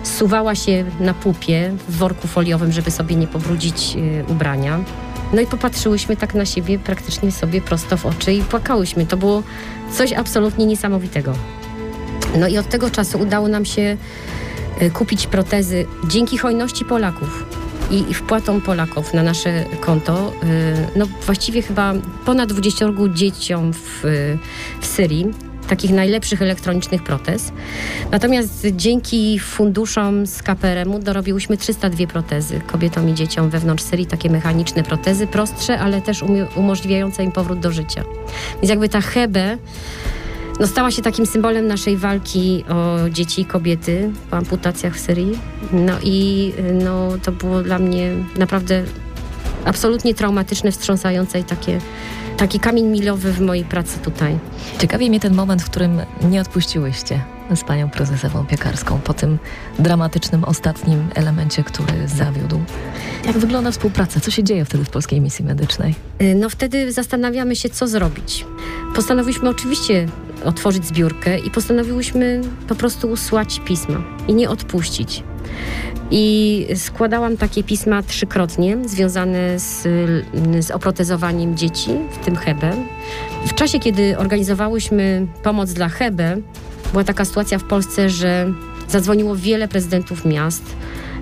[0.04, 4.80] suwała się na pupie w worku foliowym, żeby sobie nie pobrudzić y, ubrania.
[5.34, 9.06] No i popatrzyłyśmy tak na siebie praktycznie sobie prosto w oczy i płakałyśmy.
[9.06, 9.44] To było
[9.94, 11.34] coś absolutnie niesamowitego.
[12.40, 13.98] No i od tego czasu udało nam się
[14.80, 17.46] e, kupić protezy dzięki hojności Polaków
[17.92, 20.34] i, wpłatą Polaków na nasze konto.
[20.44, 21.94] E, no właściwie chyba
[22.26, 24.02] ponad 20 dzieciom w,
[24.82, 25.26] w Syrii
[25.72, 27.52] takich najlepszych elektronicznych protez.
[28.12, 34.84] Natomiast dzięki funduszom z KPRM-u dorobiłyśmy 302 protezy kobietom i dzieciom wewnątrz Syrii, takie mechaniczne
[34.84, 36.24] protezy, prostsze, ale też
[36.56, 38.04] umożliwiające im powrót do życia.
[38.56, 39.58] Więc jakby ta Hebe
[40.62, 45.40] no, stała się takim symbolem naszej walki o dzieci i kobiety po amputacjach w Syrii.
[45.74, 48.84] No i no, to było dla mnie naprawdę
[49.66, 51.80] absolutnie traumatyczne, wstrząsające i takie,
[52.38, 54.40] taki kamień milowy w mojej pracy tutaj.
[54.80, 57.22] Ciekawi mnie ten moment, w którym nie odpuściłyście
[57.56, 59.40] z panią prezesową piekarską po tym
[59.80, 62.60] dramatycznym ostatnim elemencie, który zawiódł.
[63.26, 64.20] Jak wygląda współpraca?
[64.20, 65.96] Co się dzieje wtedy w Polskiej Misji Medycznej?
[66.22, 68.46] Y, no wtedy zastanawiamy się, co zrobić.
[68.96, 70.08] Postanowiliśmy oczywiście
[70.46, 75.24] otworzyć zbiórkę i postanowiłyśmy po prostu usłać pisma i nie odpuścić.
[76.12, 79.82] I składałam takie pisma trzykrotnie, związane z,
[80.60, 82.74] z oprotezowaniem dzieci, w tym Hebe.
[83.46, 86.38] W czasie, kiedy organizowałyśmy pomoc dla Hebe,
[86.92, 88.54] była taka sytuacja w Polsce, że
[88.88, 90.76] zadzwoniło wiele prezydentów miast,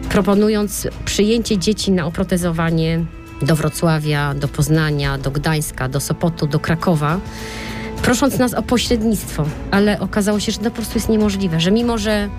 [0.09, 3.05] proponując przyjęcie dzieci na oprotezowanie
[3.41, 7.19] do Wrocławia, do Poznania, do Gdańska, do Sopotu, do Krakowa,
[8.01, 11.97] prosząc nas o pośrednictwo, ale okazało się, że to po prostu jest niemożliwe, że mimo,
[11.97, 12.29] że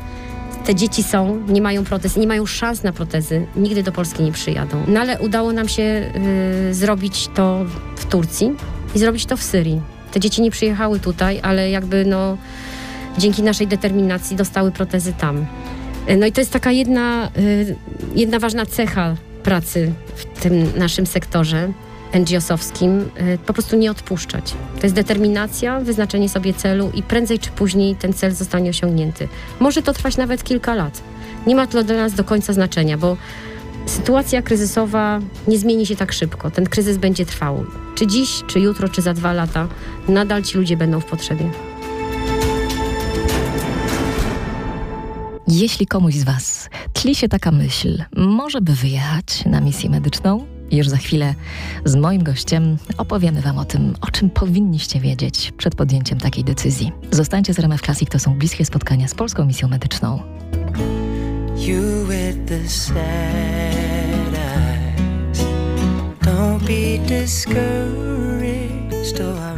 [0.65, 4.33] te dzieci są, nie mają protez, nie mają szans na protezy, nigdy do Polski nie
[4.33, 4.85] przyjadą.
[4.89, 6.13] No ale udało nam się
[6.71, 7.65] y, zrobić to
[7.97, 8.53] w Turcji
[8.95, 9.81] i zrobić to w Syrii.
[10.13, 12.37] Te dzieci nie przyjechały tutaj, ale jakby no
[13.19, 15.47] dzięki naszej determinacji dostały protezy tam.
[16.09, 17.77] Y, no i to jest taka jedna, y,
[18.15, 21.73] jedna ważna cecha pracy w tym naszym sektorze
[22.13, 24.55] NGO-sowskim, y, po prostu nie odpuszczać.
[24.81, 29.29] To jest determinacja, wyznaczenie sobie celu i prędzej czy później ten cel zostanie osiągnięty.
[29.61, 31.03] Może to trwać nawet kilka lat.
[31.47, 33.17] Nie ma to dla nas do końca znaczenia, bo
[33.87, 36.51] sytuacja kryzysowa nie zmieni się tak szybko.
[36.51, 37.65] Ten kryzys będzie trwał.
[37.95, 39.69] Czy dziś, czy jutro, czy za dwa lata,
[40.09, 41.51] nadal ci ludzie będą w potrzebie.
[45.49, 50.89] Jeśli komuś z Was tli się taka myśl, może by wyjechać na misję medyczną, już
[50.89, 51.35] za chwilę
[51.85, 56.93] z moim gościem opowiemy Wam o tym, o czym powinniście wiedzieć przed podjęciem takiej decyzji.
[57.11, 60.23] Zostańcie z RMF Classic, to są bliskie spotkania z Polską Misją Medyczną.
[61.57, 65.45] You with the sad eyes.
[66.23, 69.51] Don't be discouraged, oh,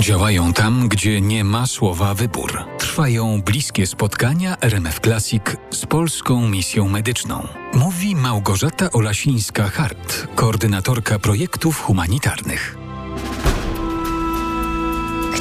[0.00, 2.64] Działają tam, gdzie nie ma słowa wybór.
[2.94, 7.46] Trwają bliskie spotkania RMF Classic z polską misją medyczną.
[7.72, 12.76] Mówi Małgorzata Olasińska-Hart, koordynatorka projektów humanitarnych.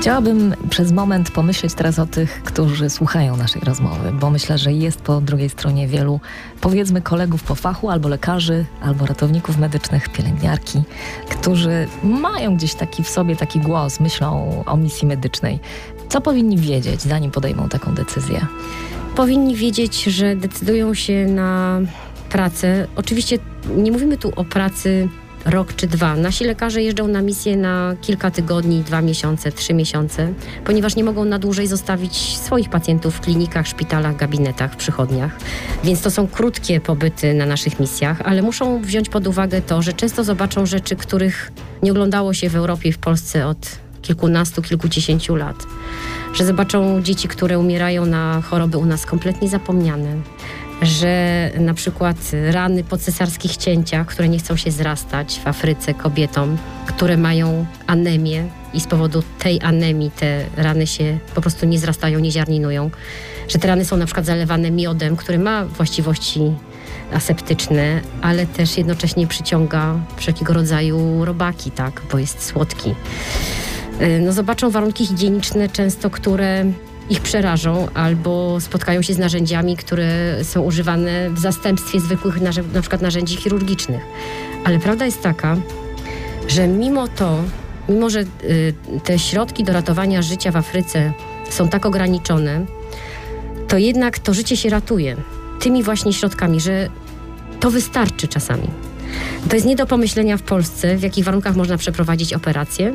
[0.03, 5.01] Chciałabym przez moment pomyśleć teraz o tych, którzy słuchają naszej rozmowy, bo myślę, że jest
[5.01, 6.19] po drugiej stronie wielu,
[6.61, 10.83] powiedzmy, kolegów po fachu, albo lekarzy, albo ratowników medycznych, pielęgniarki,
[11.29, 15.59] którzy mają gdzieś taki w sobie taki głos, myślą o misji medycznej.
[16.13, 18.45] Co powinni wiedzieć, zanim podejmą taką decyzję?
[19.15, 21.81] Powinni wiedzieć, że decydują się na
[22.29, 22.87] pracę.
[22.95, 23.39] Oczywiście
[23.75, 25.09] nie mówimy tu o pracy
[25.45, 26.15] rok czy dwa.
[26.15, 30.33] Nasi lekarze jeżdżą na misję na kilka tygodni, dwa miesiące, trzy miesiące,
[30.65, 35.37] ponieważ nie mogą na dłużej zostawić swoich pacjentów w klinikach, szpitalach, gabinetach, przychodniach.
[35.83, 39.93] Więc to są krótkie pobyty na naszych misjach, ale muszą wziąć pod uwagę to, że
[39.93, 41.51] często zobaczą rzeczy, których
[41.83, 45.55] nie oglądało się w Europie i w Polsce od kilkunastu, kilkudziesięciu lat.
[46.33, 50.15] Że zobaczą dzieci, które umierają na choroby u nas kompletnie zapomniane.
[50.81, 52.17] że na przykład
[52.51, 58.47] rany po cesarskich cięciach, które nie chcą się zrastać w Afryce kobietom, które mają anemię
[58.73, 62.91] i z powodu tej anemii te rany się po prostu nie zrastają, nie ziarninują,
[63.49, 66.41] że te rany są na przykład zalewane miodem, który ma właściwości
[67.13, 72.95] aseptyczne, ale też jednocześnie przyciąga wszelkiego rodzaju robaki, tak, bo jest słodki.
[74.01, 76.65] Y, no zobaczą warunki higieniczne często, które
[77.09, 82.41] ich przerażą albo spotkają się z narzędziami, które są używane w zastępstwie zwykłych
[82.73, 84.01] na przykład narzędzi chirurgicznych.
[84.65, 85.57] Ale prawda jest taka,
[86.47, 87.37] że mimo to,
[87.89, 91.13] mimo że y, te środki do ratowania życia w Afryce
[91.49, 92.65] są tak ograniczone,
[93.67, 95.15] to jednak to życie się ratuje
[95.59, 96.89] tymi właśnie środkami, że
[97.59, 98.67] to wystarczy czasami.
[99.49, 102.93] To jest nie do pomyślenia w Polsce, w jakich warunkach można przeprowadzić operację,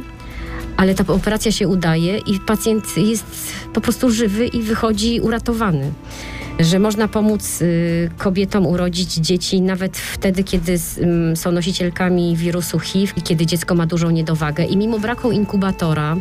[0.79, 3.27] ale ta operacja się udaje i pacjent jest
[3.75, 5.93] po prostu żywy i wychodzi uratowany
[6.59, 10.79] że można pomóc y, kobietom urodzić dzieci nawet wtedy, kiedy
[11.35, 14.65] są nosicielkami wirusu HIV i kiedy dziecko ma dużą niedowagę.
[14.65, 16.17] I mimo braku inkubatora,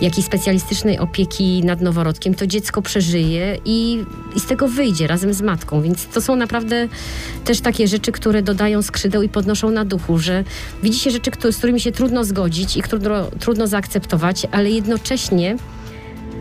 [0.00, 4.04] jak i specjalistycznej opieki nad noworodkiem, to dziecko przeżyje i,
[4.36, 5.82] i z tego wyjdzie razem z matką.
[5.82, 6.88] Więc to są naprawdę
[7.44, 10.44] też takie rzeczy, które dodają skrzydeł i podnoszą na duchu, że
[10.82, 15.56] widzi się rzeczy, z którymi się trudno zgodzić i trudno, trudno zaakceptować, ale jednocześnie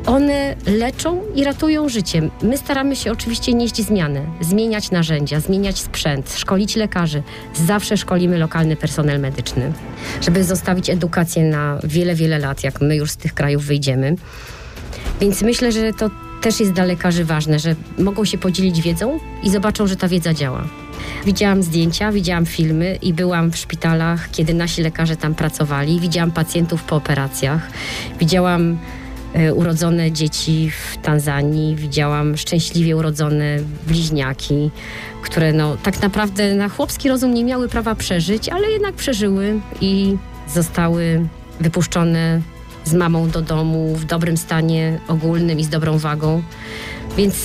[0.06, 2.30] one leczą i ratują życie.
[2.42, 7.24] My staramy się oczywiście nieść zmiany, zmieniać narzędzia, zmieniać sprzęt, szkolić lekarzy.
[7.54, 9.74] Zawsze szkolimy lokalny personel medyczny,
[10.22, 14.16] żeby zostawić edukację na wiele, wiele lat, jak my już z tych krajów wyjdziemy.
[15.22, 16.10] Więc myślę, że to
[16.42, 20.34] też jest dla lekarzy ważne, że mogą się podzielić wiedzą i zobaczą, że ta wiedza
[20.34, 20.64] działa.
[21.26, 26.00] Widziałam zdjęcia, widziałam filmy i byłam w szpitalach, kiedy nasi lekarze tam pracowali.
[26.00, 27.70] Widziałam pacjentów po operacjach.
[28.20, 28.78] Widziałam
[29.56, 34.72] urodzone dzieci w Tanzanii, widziałam szczęśliwie urodzone bliźniaki,
[35.22, 40.18] które no, tak naprawdę na chłopski rozum nie miały prawa przeżyć, ale jednak przeżyły i
[40.54, 41.28] zostały
[41.60, 42.42] wypuszczone
[42.84, 46.44] z mamą do domu w dobrym stanie ogólnym i z dobrą wagą.
[47.18, 47.36] Więc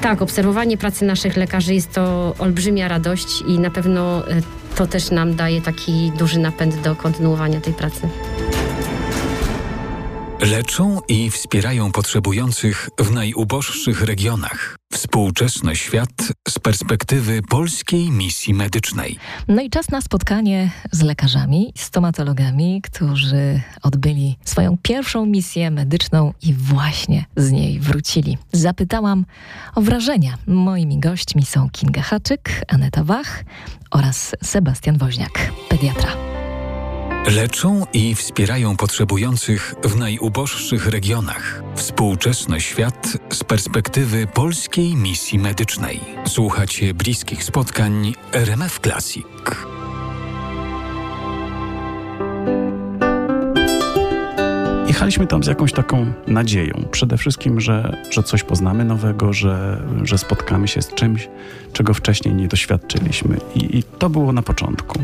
[0.00, 4.42] tak, obserwowanie pracy naszych lekarzy jest to olbrzymia radość i na pewno e,
[4.76, 8.08] to też nam daje taki duży napęd do kontynuowania tej pracy.
[10.40, 14.76] Leczą i wspierają potrzebujących w najuboższych regionach.
[14.92, 19.18] Współczesny świat z perspektywy polskiej misji medycznej.
[19.48, 26.54] No i czas na spotkanie z lekarzami, stomatologami, którzy odbyli swoją pierwszą misję medyczną i
[26.54, 28.38] właśnie z niej wrócili.
[28.52, 29.24] Zapytałam
[29.74, 30.34] o wrażenia.
[30.46, 33.44] Moimi gośćmi są Kinga Haczyk, Aneta Wach
[33.90, 36.35] oraz Sebastian Woźniak, pediatra.
[37.26, 41.62] Leczą i wspierają potrzebujących w najuboższych regionach.
[41.76, 46.00] Współczesny świat z perspektywy polskiej misji medycznej.
[46.26, 49.26] Słuchacie bliskich spotkań RMF Classic.
[54.96, 56.84] Jechaliśmy tam z jakąś taką nadzieją.
[56.90, 61.28] Przede wszystkim, że, że coś poznamy nowego, że, że spotkamy się z czymś,
[61.72, 63.36] czego wcześniej nie doświadczyliśmy.
[63.54, 64.98] I, I, to było na początku.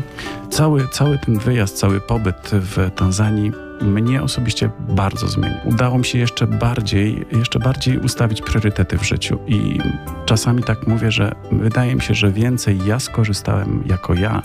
[0.49, 5.57] Cały, cały ten wyjazd, cały pobyt w Tanzanii mnie osobiście bardzo zmienił.
[5.65, 9.79] Udało mi się jeszcze bardziej, jeszcze bardziej ustawić priorytety w życiu i
[10.25, 14.41] czasami tak mówię, że wydaje mi się, że więcej ja skorzystałem jako ja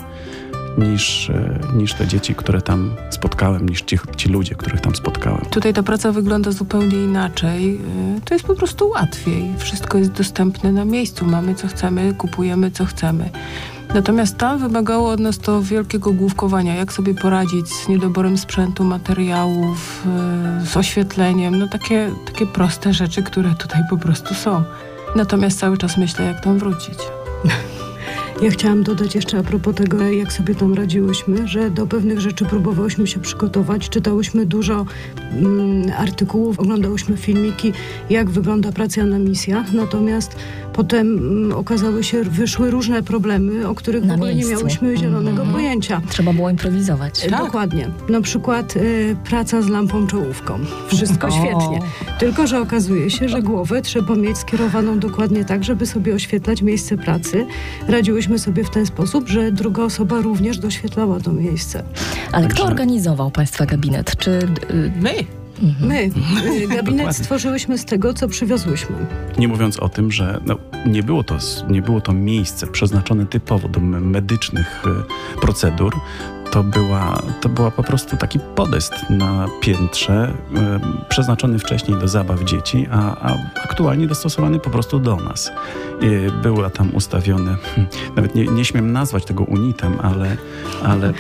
[0.78, 5.38] niż, e, niż te dzieci, które tam spotkałem, niż ci, ci ludzie, których tam spotkałem.
[5.59, 7.80] Tutaj ta praca wygląda zupełnie inaczej.
[8.16, 9.54] E, to jest po prostu łatwiej.
[9.59, 11.26] Wszystko jest dostępne na miejscu.
[11.26, 13.30] Mamy co chcemy, kupujemy co chcemy.
[13.94, 20.06] Natomiast tam wymagało od nas to wielkiego główkowania, jak sobie poradzić z niedoborem sprzętu, materiałów,
[20.06, 24.64] e, z oświetleniem, no takie, takie proste rzeczy, które tutaj po prostu są.
[25.16, 26.98] Natomiast cały czas myślę, jak tam wrócić.
[28.43, 32.45] Ja chciałam dodać jeszcze a propos tego, jak sobie tam radziłyśmy, że do pewnych rzeczy
[32.45, 33.89] próbowałyśmy się przygotować.
[33.89, 34.86] Czytałyśmy dużo
[35.32, 37.72] mm, artykułów, oglądałyśmy filmiki,
[38.11, 39.72] jak wygląda praca na misjach.
[39.72, 40.36] Natomiast
[40.79, 44.51] potem mm, okazały się, wyszły różne problemy, o których na w ogóle miejscu.
[44.51, 45.53] nie miałyśmy zielonego mm -hmm.
[45.53, 46.01] pojęcia.
[46.09, 47.20] Trzeba było improwizować.
[47.20, 47.45] Tak.
[47.45, 47.91] Dokładnie.
[48.09, 50.59] Na przykład y, praca z lampą czołówką.
[50.89, 51.31] Wszystko o.
[51.31, 51.81] świetnie.
[52.18, 56.97] Tylko, że okazuje się, że głowę trzeba mieć skierowaną dokładnie tak, żeby sobie oświetlać miejsce
[56.97, 57.47] pracy.
[57.89, 61.83] Radziłyśmy sobie w ten sposób, że druga osoba również doświetlała to miejsce.
[62.33, 64.16] Ale kto organizował Państwa gabinet?
[64.16, 64.31] Czy...
[64.31, 65.11] Y, My.
[65.62, 65.88] Mhm.
[65.88, 66.11] My
[66.64, 68.96] y, gabinet stworzyłyśmy z tego, co przywiozłyśmy.
[69.38, 71.38] Nie mówiąc o tym, że no, nie, było to,
[71.70, 74.82] nie było to miejsce przeznaczone typowo do medycznych
[75.36, 75.94] y, procedur,
[76.50, 80.32] to była, to była po prostu taki podest na piętrze,
[81.04, 85.52] y, przeznaczony wcześniej do zabaw dzieci, a, a aktualnie dostosowany po prostu do nas.
[86.03, 90.36] Y, była tam ustawiony, hmm, nawet nie, nie śmiem nazwać tego unitem, ale...
[90.82, 91.12] ale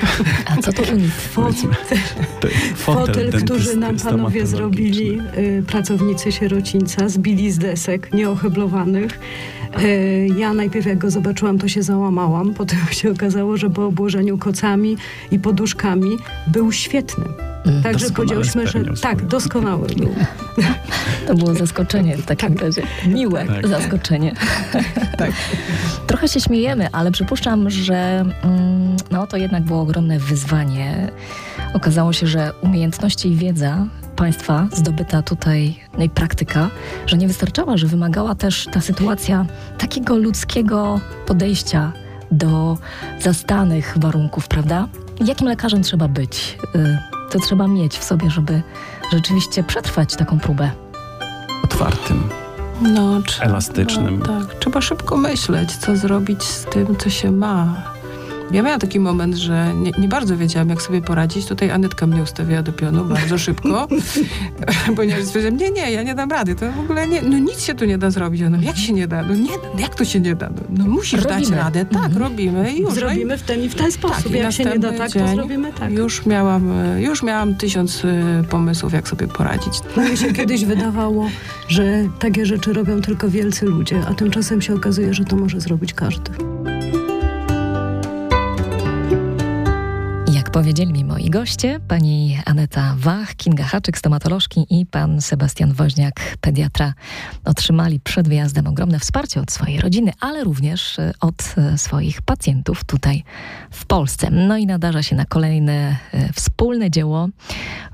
[0.46, 1.12] a co to unit?
[1.36, 9.18] fotel, fotel który nam panowie zrobili, y, pracownicy sierocińca, zbili z desek nieoheblowanych.
[9.82, 12.54] Y, ja najpierw jak go zobaczyłam, to się załamałam.
[12.54, 14.96] Potem się okazało, że po obłożeniu kocami
[15.30, 16.16] i poduszkami
[16.46, 17.47] był świetny.
[17.66, 17.82] Mm.
[17.82, 20.14] Także powiedziałyśmy, że tak, doskonały był.
[21.26, 22.62] To było zaskoczenie w takim tak.
[22.62, 22.82] razie.
[23.06, 23.66] Miłe tak.
[23.68, 24.34] zaskoczenie.
[25.18, 25.30] Tak.
[26.06, 31.08] Trochę się śmiejemy, ale przypuszczam, że mm, no, to jednak było ogromne wyzwanie.
[31.74, 33.86] Okazało się, że umiejętności i wiedza
[34.16, 36.70] państwa zdobyta tutaj no i praktyka,
[37.06, 39.46] że nie wystarczała, że wymagała też ta sytuacja
[39.78, 41.92] takiego ludzkiego podejścia
[42.30, 42.78] do
[43.20, 44.88] zastanych warunków, prawda?
[45.26, 46.58] Jakim lekarzem trzeba być?
[47.30, 48.62] Co trzeba mieć w sobie, żeby
[49.12, 50.70] rzeczywiście przetrwać taką próbę?
[51.64, 52.28] Otwartym.
[52.82, 54.22] No, trzeba, elastycznym.
[54.22, 57.82] tak, trzeba szybko myśleć, co zrobić z tym, co się ma
[58.50, 61.46] ja miałam taki moment, że nie, nie, bardzo wiedziałam, jak sobie poradzić.
[61.46, 63.88] Tutaj Anetka mnie ustawiła do pionu bardzo szybko,
[64.96, 66.54] ponieważ stwierdziłam, nie, nie, ja nie dam rady.
[66.54, 68.42] To w ogóle nie, no nic się tu nie da zrobić.
[68.42, 69.22] Ona, jak się nie da?
[69.22, 70.48] No nie, jak to się nie da?
[70.48, 71.40] No, no musisz robimy.
[71.40, 71.84] dać radę.
[71.84, 72.22] Tak, mhm.
[72.22, 72.94] robimy i już.
[72.94, 74.22] Zrobimy w ten i w ten sposób.
[74.22, 75.92] Tak, jak się nie da tak, to zrobimy tak.
[75.92, 79.80] Już miałam, już miałam tysiąc y, pomysłów, jak sobie poradzić.
[79.96, 81.30] No mi się kiedyś wydawało,
[81.68, 85.94] że takie rzeczy robią tylko wielcy ludzie, a tymczasem się okazuje, że to może zrobić
[85.94, 86.47] każdy.
[90.58, 96.94] Powiedzieli mi moi goście, pani Aneta Wach, Kinga Haczyk, stomatolożki i pan Sebastian Woźniak, pediatra,
[97.44, 102.84] otrzymali przed wyjazdem ogromne wsparcie od swojej rodziny, ale również e, od e, swoich pacjentów
[102.84, 103.24] tutaj
[103.70, 104.30] w Polsce.
[104.30, 107.28] No i nadarza się na kolejne e, wspólne dzieło.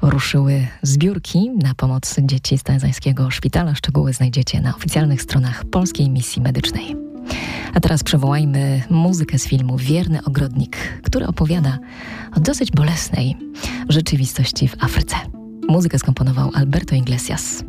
[0.02, 3.74] Ruszyły zbiórki na pomoc dzieci z Tanzańskiego Szpitala.
[3.74, 7.03] Szczegóły znajdziecie na oficjalnych stronach Polskiej Misji Medycznej.
[7.74, 11.78] A teraz przywołajmy muzykę z filmu Wierny Ogrodnik, który opowiada
[12.36, 13.36] o dosyć bolesnej
[13.88, 15.16] rzeczywistości w Afryce.
[15.68, 17.64] Muzykę skomponował Alberto Iglesias.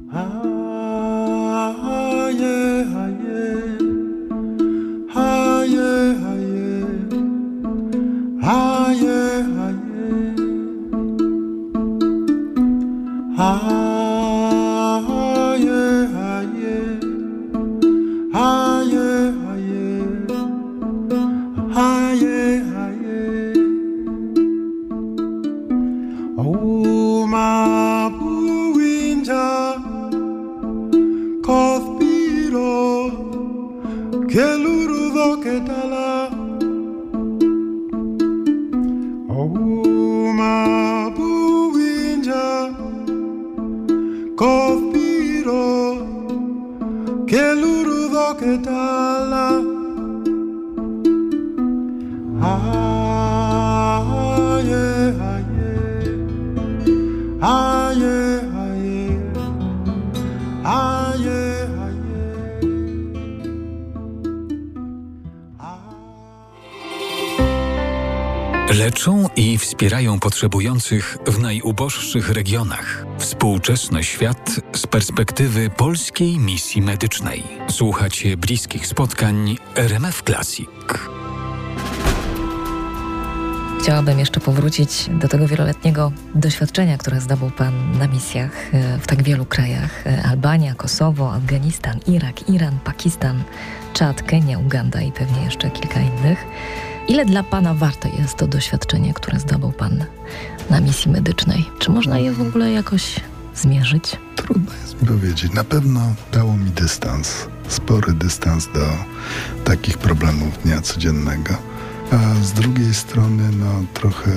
[31.45, 33.11] Cospiro,
[34.25, 35.94] che lurdo che tal
[70.35, 73.05] potrzebujących w najuboższych regionach.
[73.17, 77.43] Współczesny świat z perspektywy polskiej misji medycznej.
[77.69, 80.69] Słuchacie bliskich spotkań RMF Classic.
[83.81, 89.23] Chciałabym jeszcze powrócić do tego wieloletniego doświadczenia, które zdobył Pan na misjach e, w tak
[89.23, 93.43] wielu krajach: e, Albania, Kosowo, Afganistan, Irak, Iran, Pakistan,
[93.93, 96.45] Czad, Kenia, Uganda i pewnie jeszcze kilka innych.
[97.07, 100.05] Ile dla Pana warte jest to doświadczenie, które zdobył Pan
[100.69, 101.65] na misji medycznej?
[101.79, 103.19] Czy można je w ogóle jakoś
[103.55, 104.17] zmierzyć?
[104.35, 105.53] Trudno jest mi powiedzieć.
[105.53, 106.01] Na pewno
[106.31, 108.87] dało mi dystans, spory dystans do
[109.63, 111.53] takich problemów dnia codziennego.
[112.11, 114.31] A z drugiej strony, no, trochę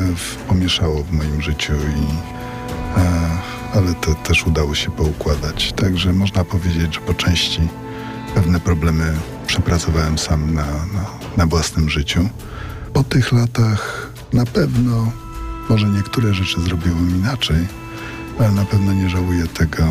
[0.49, 2.07] pomieszało w moim życiu i
[3.75, 5.73] ale to też udało się poukładać.
[5.73, 7.69] Także można powiedzieć, że po części
[8.35, 9.14] pewne problemy
[9.47, 11.07] przepracowałem sam na, na,
[11.37, 12.29] na własnym życiu.
[12.93, 15.12] Po tych latach na pewno,
[15.68, 17.66] może niektóre rzeczy zrobiłem inaczej,
[18.39, 19.84] ale na pewno nie żałuję tego,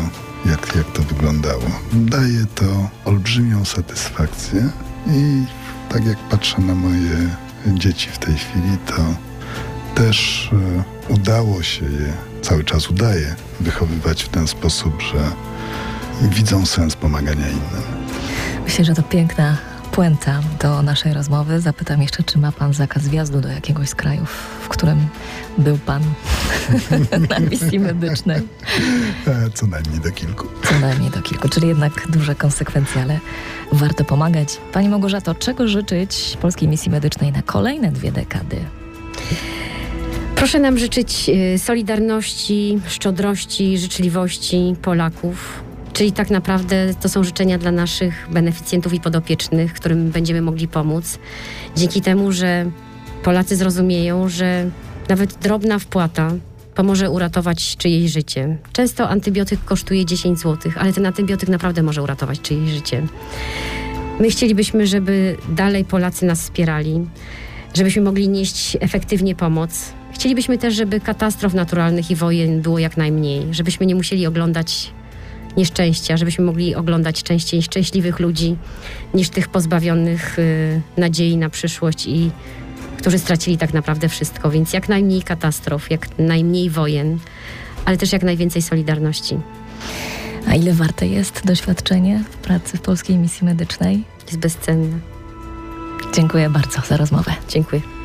[0.46, 1.62] jak, jak to wyglądało.
[1.92, 4.68] Daje to olbrzymią satysfakcję
[5.06, 5.44] i
[5.88, 7.28] tak jak patrzę na moje
[7.66, 9.14] dzieci w tej chwili, to
[9.94, 10.50] też
[11.08, 15.30] e, udało się je, cały czas udaje, wychowywać w ten sposób, że
[16.28, 17.82] widzą sens pomagania innym.
[18.64, 19.56] Myślę, że to piękna
[19.98, 21.60] puenta do naszej rozmowy.
[21.60, 24.30] Zapytam jeszcze, czy ma pan zakaz wjazdu do jakiegoś z krajów,
[24.62, 24.98] w którym
[25.58, 26.02] był pan
[27.30, 28.42] na misji medycznej?
[29.26, 30.46] E, co najmniej do kilku.
[30.64, 33.20] Co najmniej do kilku, czyli jednak duże konsekwencje, ale
[33.72, 34.58] warto pomagać.
[34.72, 38.56] Pani Małgorzato, czego życzyć polskiej misji medycznej na kolejne dwie dekady?
[40.34, 45.67] Proszę nam życzyć y, solidarności, szczodrości, życzliwości Polaków.
[45.98, 51.18] Czyli tak naprawdę to są życzenia dla naszych beneficjentów i podopiecznych, którym będziemy mogli pomóc.
[51.76, 52.70] Dzięki temu, że
[53.22, 54.70] Polacy zrozumieją, że
[55.08, 56.32] nawet drobna wpłata
[56.74, 58.58] pomoże uratować czyjeś życie.
[58.72, 63.06] Często antybiotyk kosztuje 10 zł, ale ten antybiotyk naprawdę może uratować czyjeś życie.
[64.20, 67.06] My chcielibyśmy, żeby dalej Polacy nas wspierali,
[67.74, 69.92] żebyśmy mogli nieść efektywnie pomoc.
[70.12, 74.97] Chcielibyśmy też, żeby katastrof naturalnych i wojen było jak najmniej, żebyśmy nie musieli oglądać
[75.58, 78.56] nieszczęścia, żebyśmy mogli oglądać częściej szczęśliwych ludzi
[79.14, 82.30] niż tych pozbawionych y, nadziei na przyszłość i
[82.98, 84.50] którzy stracili tak naprawdę wszystko.
[84.50, 87.18] Więc jak najmniej katastrof, jak najmniej wojen,
[87.84, 89.38] ale też jak najwięcej solidarności.
[90.48, 94.04] A ile warte jest doświadczenie w pracy w polskiej misji medycznej?
[94.26, 94.98] Jest bezcenne.
[96.14, 97.32] Dziękuję bardzo za rozmowę.
[97.48, 97.97] Dziękuję.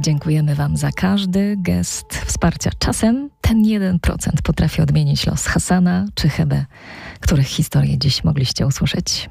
[0.00, 2.70] Dziękujemy Wam za każdy gest wsparcia.
[2.78, 3.98] Czasem ten 1%
[4.44, 6.64] potrafi odmienić los Hasana czy Hebe,
[7.20, 9.30] których historię dziś mogliście usłyszeć.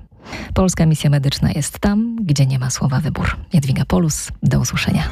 [0.53, 3.38] Polska misja medyczna jest tam, gdzie nie ma słowa wybór.
[3.53, 5.03] Jadwiga Polus, do usłyszenia.